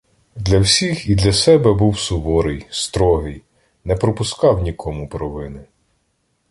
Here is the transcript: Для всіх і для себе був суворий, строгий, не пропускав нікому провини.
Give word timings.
Для 0.35 0.59
всіх 0.59 1.09
і 1.09 1.15
для 1.15 1.33
себе 1.33 1.73
був 1.73 1.99
суворий, 1.99 2.65
строгий, 2.69 3.41
не 3.83 3.95
пропускав 3.95 4.63
нікому 4.63 5.09
провини. 5.09 5.65